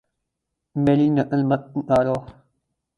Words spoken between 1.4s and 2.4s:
مت اتاروـ